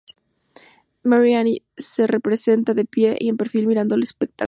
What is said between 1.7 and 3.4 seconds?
se representa de pie y en